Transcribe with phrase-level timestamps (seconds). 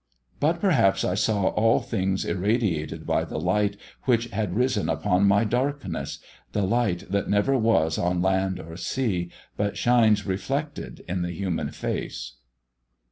[0.39, 5.43] But perhaps I saw all things irradiated by the light which had risen upon my
[5.43, 6.17] darkness
[6.53, 11.69] the light that never was on land or sea, but shines reflected in the human
[11.69, 12.37] face.